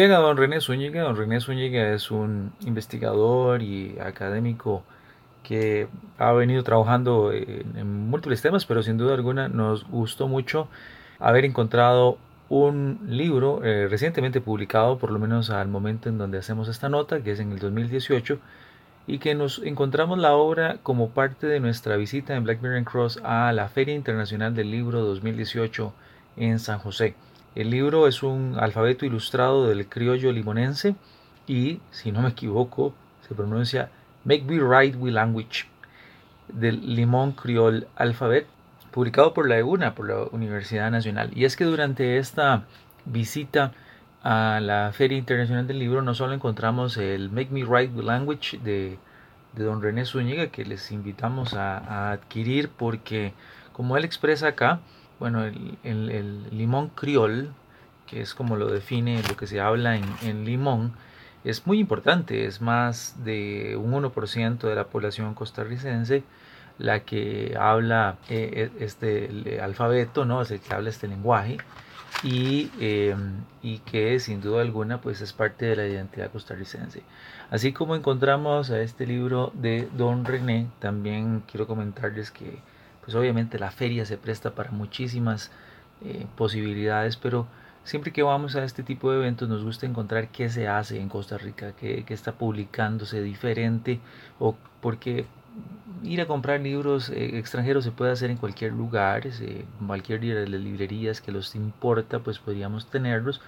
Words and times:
a 0.00 0.18
don 0.18 0.36
René 0.36 0.60
Zúñiga. 0.60 1.02
Don 1.02 1.16
René 1.16 1.40
Zúñiga 1.40 1.92
es 1.92 2.10
un 2.10 2.52
investigador 2.64 3.60
y 3.62 3.98
académico 4.00 4.82
que 5.42 5.86
ha 6.18 6.32
venido 6.32 6.62
trabajando 6.62 7.30
en, 7.32 8.08
múltiples 8.08 8.40
temas, 8.40 8.64
pero 8.64 8.82
sin 8.82 8.96
duda 8.96 9.14
alguna 9.14 9.48
nos 9.48 9.86
gustó 9.86 10.28
mucho 10.28 10.68
haber 11.18 11.44
encontrado 11.44 12.16
un 12.48 13.00
libro 13.06 13.62
eh, 13.64 13.86
recientemente 13.88 14.40
publicado, 14.40 14.98
por 14.98 15.10
lo 15.10 15.18
menos 15.18 15.50
al 15.50 15.68
momento 15.68 16.08
en 16.08 16.16
donde 16.16 16.38
hacemos 16.38 16.68
esta 16.68 16.88
nota, 16.88 17.22
que 17.22 17.32
es 17.32 17.40
en 17.40 17.52
el 17.52 17.58
2018, 17.58 18.38
y 19.06 19.18
que 19.18 19.34
nos 19.34 19.58
encontramos 19.62 20.18
la 20.18 20.34
obra 20.34 20.78
como 20.82 21.10
parte 21.10 21.46
de 21.46 21.60
nuestra 21.60 21.96
visita 21.96 22.34
en 22.34 22.44
Blackberry 22.44 22.84
Cross 22.84 23.20
a 23.24 23.52
la 23.52 23.68
Feria 23.68 23.94
Internacional 23.94 24.54
del 24.54 24.70
Libro 24.70 25.02
2018 25.02 25.92
en 26.36 26.58
San 26.58 26.78
José. 26.78 27.14
El 27.54 27.68
libro 27.68 28.08
es 28.08 28.22
un 28.22 28.56
alfabeto 28.58 29.04
ilustrado 29.04 29.66
del 29.66 29.86
criollo 29.86 30.32
limonense 30.32 30.94
y, 31.46 31.80
si 31.90 32.10
no 32.10 32.22
me 32.22 32.30
equivoco, 32.30 32.94
se 33.28 33.34
pronuncia 33.34 33.90
Make 34.24 34.44
Me 34.44 34.58
Write 34.58 34.96
with 34.96 35.12
Language 35.12 35.66
del 36.48 36.94
Limón 36.94 37.32
Criol 37.32 37.88
Alphabet, 37.96 38.46
publicado 38.90 39.34
por 39.34 39.48
la 39.48 39.58
EUNA, 39.58 39.94
por 39.94 40.08
la 40.08 40.24
Universidad 40.32 40.90
Nacional. 40.90 41.30
Y 41.34 41.44
es 41.44 41.56
que 41.56 41.64
durante 41.64 42.16
esta 42.16 42.64
visita 43.04 43.72
a 44.22 44.60
la 44.60 44.90
Feria 44.94 45.18
Internacional 45.18 45.66
del 45.66 45.78
Libro 45.78 46.00
no 46.00 46.14
solo 46.14 46.32
encontramos 46.32 46.96
el 46.96 47.30
Make 47.30 47.50
Me 47.50 47.64
Write 47.64 47.92
with 47.94 48.04
Language 48.04 48.58
de, 48.64 48.98
don 49.54 49.82
René 49.82 50.06
Zúñiga, 50.06 50.46
que 50.46 50.64
les 50.64 50.90
invitamos 50.90 51.52
a 51.52 52.12
adquirir 52.12 52.70
porque, 52.70 53.34
como 53.74 53.98
él 53.98 54.06
expresa 54.06 54.48
acá, 54.48 54.80
bueno, 55.22 55.44
el, 55.44 56.48
limón 56.50 56.88
criol, 56.88 57.54
que 58.08 58.20
es 58.22 58.34
como 58.34 58.56
lo 58.56 58.66
define 58.66 59.22
lo 59.28 59.36
que 59.36 59.46
se 59.46 59.60
habla 59.60 59.96
en, 59.96 60.44
limón, 60.44 60.94
es 61.44 61.64
muy 61.64 61.78
importante, 61.78 62.44
es 62.46 62.60
más 62.60 63.14
de 63.22 63.76
un 63.76 63.92
1% 63.92 64.58
de 64.58 64.74
la 64.74 64.88
población 64.88 65.34
costarricense 65.34 66.24
la 66.78 67.04
que 67.04 67.56
habla 67.56 68.16
eh, 68.28 68.68
e, 68.80 68.84
este 68.84 69.60
alfabeto, 69.62 70.24
¿no? 70.24 70.42
Es 70.42 70.50
el 70.50 70.58
que 70.58 70.74
habla 70.74 70.90
este 70.90 71.06
lenguaje 71.06 71.58
y, 72.24 72.68
em, 72.80 73.44
y, 73.62 73.78
que 73.78 74.18
sin 74.18 74.40
duda 74.40 74.60
alguna 74.62 75.00
pues 75.00 75.20
es 75.20 75.32
parte 75.32 75.66
de 75.66 75.76
la 75.76 75.86
identidad 75.86 76.32
costarricense. 76.32 77.04
Así 77.48 77.72
como 77.72 77.94
encontramos 77.94 78.70
a 78.70 78.80
este 78.80 79.06
libro 79.06 79.52
de 79.54 79.88
Don 79.96 80.24
René, 80.24 80.66
también 80.80 81.44
quiero 81.46 81.68
comentarles 81.68 82.32
que 82.32 82.58
pues 83.04 83.14
obviamente 83.16 83.58
la 83.58 83.70
feria 83.70 84.06
se 84.06 84.16
presta 84.16 84.54
para 84.54 84.70
muchísimas 84.70 85.50
eh, 86.04 86.26
posibilidades, 86.36 87.16
pero 87.16 87.46
siempre 87.84 88.12
que 88.12 88.22
vamos 88.22 88.56
a 88.56 88.64
este 88.64 88.82
tipo 88.82 89.10
de 89.10 89.18
eventos 89.18 89.48
nos 89.48 89.64
gusta 89.64 89.86
encontrar 89.86 90.28
qué 90.28 90.48
se 90.48 90.68
hace 90.68 91.00
en 91.00 91.08
Costa 91.08 91.38
Rica, 91.38 91.72
qué, 91.72 92.04
está 92.08 92.32
publicándose 92.32 93.22
diferente, 93.22 94.00
o 94.38 94.56
porque 94.80 95.26
ir 96.02 96.20
a 96.20 96.26
comprar 96.26 96.60
libros 96.60 97.10
eh, 97.10 97.38
extranjeros 97.38 97.84
se 97.84 97.90
puede 97.90 98.12
hacer 98.12 98.30
en 98.30 98.36
cualquier 98.36 98.72
lugar, 98.72 99.26
en 99.26 99.86
cualquier 99.86 100.20
de 100.20 100.46
librerías 100.46 101.20
que 101.20 101.32
los 101.32 101.54
importa, 101.54 102.20
pues 102.20 102.38
podríamos 102.38 102.88
tenerlos 102.88 103.40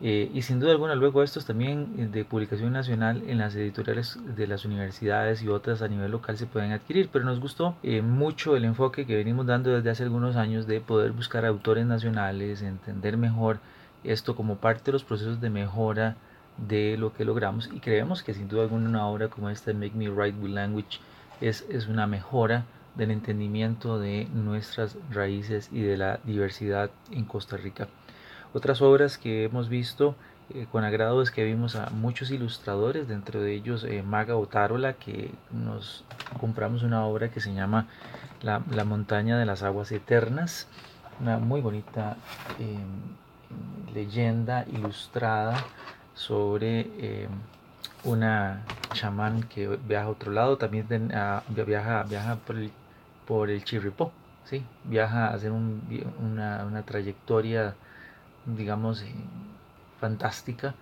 eh, 0.00 0.30
y 0.32 0.42
sin 0.42 0.60
duda 0.60 0.70
alguna 0.70 0.94
luego 0.94 1.24
estos 1.24 1.44
también 1.44 1.94
eh, 1.98 2.06
de 2.06 2.24
publicación 2.24 2.72
nacional 2.72 3.24
en 3.26 3.38
las 3.38 3.56
editoriales 3.56 4.16
de 4.36 4.46
las 4.46 4.64
universidades 4.64 5.42
y 5.42 5.48
otras 5.48 5.82
a 5.82 5.88
nivel 5.88 6.12
local 6.12 6.38
se 6.38 6.46
pueden 6.46 6.70
adquirir, 6.70 7.08
pero 7.12 7.24
nos 7.24 7.40
gustó 7.40 7.74
eh, 7.82 8.00
mucho 8.00 8.54
el 8.54 8.64
enfoque 8.64 9.06
que 9.06 9.16
venimos 9.16 9.46
dando 9.46 9.70
desde 9.70 9.90
hace 9.90 10.04
algunos 10.04 10.36
años 10.36 10.68
de 10.68 10.80
poder 10.80 11.10
buscar 11.10 11.44
autores 11.44 11.84
nacionales, 11.84 12.62
entender 12.62 13.16
mejor 13.16 13.58
esto 14.04 14.36
como 14.36 14.58
parte 14.58 14.84
de 14.86 14.92
los 14.92 15.02
procesos 15.02 15.40
de 15.40 15.50
mejora 15.50 16.16
de 16.56 16.96
lo 16.96 17.12
que 17.12 17.24
logramos 17.24 17.68
y 17.72 17.80
creemos 17.80 18.22
que 18.22 18.34
sin 18.34 18.48
duda 18.48 18.62
alguna 18.62 18.88
una 18.88 19.06
obra 19.06 19.28
como 19.28 19.50
esta 19.50 19.72
Make 19.72 19.96
Me 19.96 20.08
Write 20.08 20.38
with 20.38 20.50
Language 20.50 21.00
es, 21.40 21.66
es 21.70 21.88
una 21.88 22.06
mejora 22.06 22.64
del 22.94 23.10
entendimiento 23.10 23.98
de 23.98 24.28
nuestras 24.32 24.96
raíces 25.10 25.70
y 25.72 25.80
de 25.82 25.96
la 25.96 26.20
diversidad 26.24 26.90
en 27.10 27.24
Costa 27.24 27.56
Rica. 27.56 27.88
Otras 28.54 28.80
obras 28.80 29.18
que 29.18 29.44
hemos 29.44 29.68
visto 29.68 30.14
eh, 30.54 30.66
con 30.72 30.82
agrado 30.82 31.20
es 31.20 31.30
que 31.30 31.44
vimos 31.44 31.76
a 31.76 31.90
muchos 31.90 32.30
ilustradores, 32.30 33.06
dentro 33.06 33.40
de 33.42 33.52
ellos 33.52 33.84
eh, 33.84 34.02
Maga 34.02 34.36
Otárola, 34.36 34.94
que 34.94 35.30
nos 35.50 36.04
compramos 36.40 36.82
una 36.82 37.04
obra 37.04 37.30
que 37.30 37.40
se 37.40 37.52
llama 37.52 37.86
La, 38.40 38.60
montaña 38.84 39.38
de 39.38 39.44
las 39.44 39.62
aguas 39.62 39.92
eternas, 39.92 40.66
una 41.20 41.38
muy 41.38 41.60
bonita 41.60 42.16
em, 42.58 43.92
leyenda 43.92 44.64
ilustrada 44.72 45.62
sobre 46.14 46.80
em, 46.98 47.28
una 48.04 48.62
chamán 48.94 49.42
que 49.42 49.68
viaja 49.86 50.06
a 50.06 50.10
otro 50.10 50.32
lado, 50.32 50.56
también 50.56 50.86
viaja, 51.66 52.04
viaja 52.04 52.36
por 52.36 52.56
el, 52.56 52.72
por 53.26 53.50
el 53.50 53.62
Chirripó, 53.64 54.12
¿sí? 54.46 54.64
viaja 54.84 55.26
a 55.26 55.34
hacer 55.34 55.52
una, 55.52 56.64
una 56.64 56.82
trayectoria 56.86 57.74
digamos, 58.46 59.02
eh, 59.02 59.14
fantástica 60.00 60.74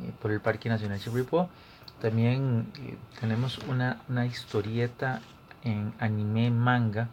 eh, 0.00 0.12
por 0.20 0.30
el 0.30 0.40
Parque 0.40 0.68
Nacional 0.68 1.00
Chirripó. 1.00 1.48
También 2.00 2.72
eh, 2.78 2.96
tenemos 3.20 3.58
una, 3.68 4.02
una, 4.08 4.26
historieta 4.26 5.20
en 5.62 5.92
anime 5.98 6.50
manga 6.50 7.08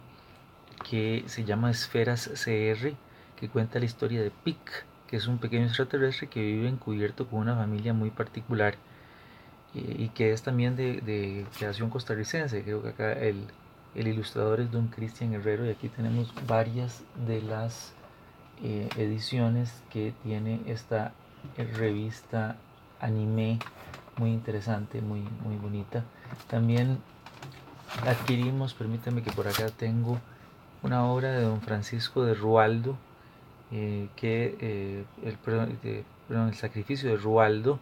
que 0.89 1.23
se 1.27 1.43
llama 1.43 1.71
Esferas 1.71 2.29
CR, 2.33 2.93
que 3.35 3.49
cuenta 3.49 3.79
la 3.79 3.85
historia 3.85 4.21
de 4.21 4.31
Pic, 4.31 4.85
que 5.07 5.17
es 5.17 5.27
un 5.27 5.37
pequeño 5.37 5.65
extraterrestre 5.65 6.27
que 6.27 6.41
vive 6.41 6.67
encubierto 6.67 7.27
con 7.27 7.39
una 7.39 7.55
familia 7.55 7.93
muy 7.93 8.09
particular 8.09 8.75
y 9.73 10.09
que 10.09 10.33
es 10.33 10.41
también 10.43 10.75
de, 10.75 10.99
de, 10.99 11.45
creación 11.57 11.89
costarricense. 11.89 12.61
Creo 12.63 12.81
que 12.83 12.89
acá 12.89 13.13
el, 13.13 13.47
el 13.95 14.07
ilustrador 14.07 14.61
es 14.61 14.71
don 14.71 14.87
Cristian 14.87 15.33
Herrero 15.33 15.65
y 15.65 15.69
aquí 15.69 15.89
tenemos 15.89 16.33
varias 16.47 17.03
de 17.27 17.41
las 17.41 17.93
eh, 18.63 18.87
ediciones 18.97 19.81
que 19.89 20.13
tiene 20.23 20.61
esta 20.67 21.13
eh, 21.57 21.63
revista 21.63 22.57
anime 22.99 23.57
muy 24.17 24.29
interesante, 24.29 25.01
muy, 25.01 25.21
muy 25.43 25.55
bonita. 25.55 26.03
También 26.47 26.99
adquirimos, 28.05 28.75
permítame 28.75 29.23
que 29.23 29.31
por 29.31 29.47
acá 29.47 29.69
tengo 29.69 30.19
una 30.83 31.05
obra 31.05 31.31
de 31.31 31.41
don 31.41 31.61
Francisco 31.61 32.23
de 32.23 32.35
Rualdo, 32.35 32.97
eh, 33.71 34.09
que 34.15 35.05
el, 35.23 36.05
el 36.29 36.53
sacrificio 36.53 37.09
de 37.09 37.17
Rualdo 37.17 37.79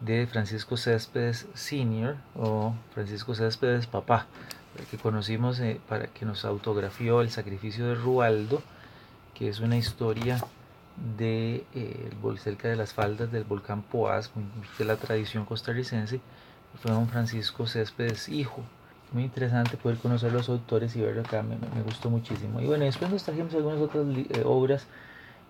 de 0.00 0.26
Francisco 0.26 0.76
Céspedes 0.76 1.46
Senior 1.54 2.16
o 2.34 2.74
Francisco 2.94 3.36
Céspedes 3.36 3.86
Papá, 3.86 4.26
que 4.90 4.98
conocimos 4.98 5.62
para 5.88 6.08
que 6.08 6.24
nos 6.26 6.44
autografió 6.44 7.20
el 7.20 7.30
sacrificio 7.30 7.86
de 7.86 7.94
Rualdo 7.94 8.60
que 9.36 9.48
es 9.48 9.60
una 9.60 9.76
historia 9.76 10.38
de 11.18 11.64
eh, 11.74 12.10
cerca 12.38 12.68
de 12.68 12.76
las 12.76 12.94
faldas 12.94 13.30
del 13.30 13.44
volcán 13.44 13.82
Poás, 13.82 14.30
de 14.78 14.84
la 14.84 14.96
tradición 14.96 15.44
costarricense, 15.44 16.20
fue 16.80 16.90
don 16.90 17.08
Francisco 17.08 17.66
Céspedes 17.66 18.28
hijo, 18.28 18.62
muy 19.12 19.24
interesante 19.24 19.76
poder 19.76 19.98
conocer 19.98 20.32
los 20.32 20.48
autores 20.48 20.96
y 20.96 21.00
verlo 21.00 21.20
acá, 21.22 21.42
me, 21.42 21.56
me 21.56 21.82
gustó 21.82 22.10
muchísimo. 22.10 22.60
Y 22.60 22.66
bueno, 22.66 22.84
después 22.84 23.10
nos 23.10 23.22
trajimos 23.24 23.54
algunas 23.54 23.80
otras 23.80 24.04
eh, 24.16 24.42
obras, 24.44 24.86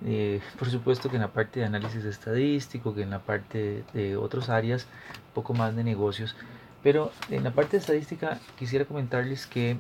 eh, 0.04 0.40
por 0.58 0.68
supuesto 0.68 1.08
que 1.08 1.16
en 1.16 1.22
la 1.22 1.32
parte 1.32 1.60
de 1.60 1.66
análisis 1.66 2.04
estadístico, 2.04 2.94
que 2.94 3.02
en 3.02 3.10
la 3.10 3.20
parte 3.20 3.84
de 3.94 4.16
otras 4.16 4.50
áreas, 4.50 4.86
un 5.28 5.34
poco 5.34 5.54
más 5.54 5.74
de 5.74 5.84
negocios. 5.84 6.36
Pero 6.82 7.10
en 7.30 7.44
la 7.44 7.52
parte 7.52 7.72
de 7.72 7.78
estadística 7.78 8.38
quisiera 8.58 8.84
comentarles 8.84 9.46
que 9.46 9.76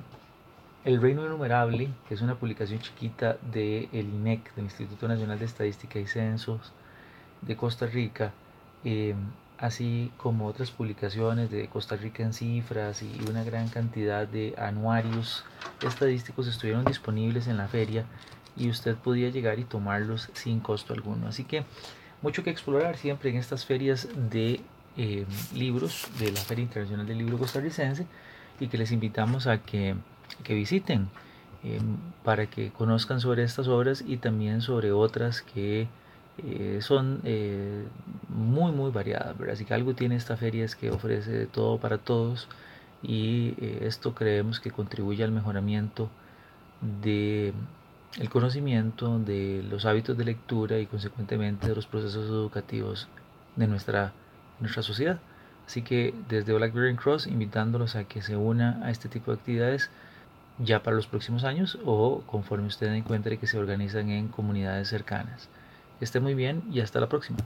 El 0.86 1.02
Reino 1.02 1.26
Innumerable, 1.26 1.88
que 2.06 2.14
es 2.14 2.20
una 2.20 2.36
publicación 2.36 2.78
chiquita 2.78 3.38
del 3.52 3.90
de 3.90 3.98
INEC, 3.98 4.54
del 4.54 4.66
Instituto 4.66 5.08
Nacional 5.08 5.36
de 5.36 5.44
Estadística 5.44 5.98
y 5.98 6.06
Censos 6.06 6.72
de 7.42 7.56
Costa 7.56 7.86
Rica, 7.86 8.32
eh, 8.84 9.16
así 9.58 10.12
como 10.16 10.46
otras 10.46 10.70
publicaciones 10.70 11.50
de 11.50 11.66
Costa 11.66 11.96
Rica 11.96 12.22
en 12.22 12.32
cifras 12.32 13.02
y 13.02 13.20
una 13.28 13.42
gran 13.42 13.66
cantidad 13.68 14.28
de 14.28 14.54
anuarios 14.58 15.44
estadísticos 15.84 16.46
estuvieron 16.46 16.84
disponibles 16.84 17.48
en 17.48 17.56
la 17.56 17.66
feria 17.66 18.04
y 18.56 18.70
usted 18.70 18.94
podía 18.94 19.28
llegar 19.30 19.58
y 19.58 19.64
tomarlos 19.64 20.30
sin 20.34 20.60
costo 20.60 20.94
alguno. 20.94 21.26
Así 21.26 21.42
que 21.42 21.64
mucho 22.22 22.44
que 22.44 22.50
explorar 22.50 22.96
siempre 22.96 23.30
en 23.30 23.38
estas 23.38 23.66
ferias 23.66 24.06
de 24.30 24.60
eh, 24.96 25.26
libros 25.52 26.06
de 26.20 26.30
la 26.30 26.40
Feria 26.40 26.62
Internacional 26.62 27.08
del 27.08 27.18
Libro 27.18 27.38
Costarricense 27.38 28.06
y 28.60 28.68
que 28.68 28.78
les 28.78 28.92
invitamos 28.92 29.48
a 29.48 29.58
que, 29.58 29.96
que 30.42 30.54
visiten 30.54 31.08
eh, 31.64 31.80
para 32.24 32.46
que 32.46 32.70
conozcan 32.70 33.20
sobre 33.20 33.42
estas 33.42 33.68
obras 33.68 34.04
y 34.06 34.18
también 34.18 34.60
sobre 34.60 34.92
otras 34.92 35.42
que 35.42 35.88
eh, 36.38 36.80
son 36.82 37.20
eh, 37.24 37.86
muy 38.28 38.70
muy 38.70 38.90
variadas, 38.90 39.38
¿verdad? 39.38 39.54
Así 39.54 39.64
que 39.64 39.72
algo 39.72 39.94
tiene 39.94 40.16
esta 40.16 40.36
feria 40.36 40.64
es 40.64 40.76
que 40.76 40.90
ofrece 40.90 41.32
de 41.32 41.46
todo 41.46 41.78
para 41.78 41.96
todos 41.98 42.48
y 43.02 43.54
eh, 43.58 43.78
esto 43.82 44.14
creemos 44.14 44.60
que 44.60 44.70
contribuye 44.70 45.24
al 45.24 45.32
mejoramiento 45.32 46.10
de 47.02 47.54
el 48.18 48.28
conocimiento 48.30 49.18
de 49.18 49.64
los 49.70 49.86
hábitos 49.86 50.16
de 50.18 50.24
lectura 50.24 50.78
y 50.78 50.86
consecuentemente 50.86 51.68
de 51.68 51.74
los 51.74 51.86
procesos 51.86 52.26
educativos 52.26 53.08
de 53.56 53.66
nuestra, 53.66 54.12
nuestra 54.60 54.82
sociedad. 54.82 55.18
Así 55.66 55.82
que 55.82 56.14
desde 56.28 56.52
Blackberry 56.52 56.96
Cross 56.96 57.26
invitándolos 57.26 57.96
a 57.96 58.04
que 58.04 58.22
se 58.22 58.36
una 58.36 58.80
a 58.84 58.90
este 58.90 59.08
tipo 59.08 59.30
de 59.32 59.38
actividades 59.38 59.90
ya 60.58 60.82
para 60.82 60.96
los 60.96 61.06
próximos 61.06 61.44
años 61.44 61.78
o 61.84 62.22
conforme 62.26 62.66
usted 62.66 62.92
encuentre 62.92 63.38
que 63.38 63.46
se 63.46 63.58
organizan 63.58 64.10
en 64.10 64.28
comunidades 64.28 64.88
cercanas. 64.88 65.48
Esté 66.00 66.20
muy 66.20 66.34
bien 66.34 66.62
y 66.70 66.80
hasta 66.80 67.00
la 67.00 67.08
próxima. 67.08 67.38